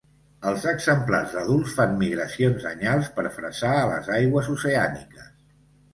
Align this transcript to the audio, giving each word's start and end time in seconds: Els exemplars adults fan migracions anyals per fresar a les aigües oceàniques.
Els 0.51 0.63
exemplars 0.71 1.35
adults 1.41 1.75
fan 1.81 1.93
migracions 2.01 2.65
anyals 2.71 3.13
per 3.19 3.27
fresar 3.39 3.77
a 3.83 3.87
les 3.93 4.13
aigües 4.19 4.51
oceàniques. 4.59 5.33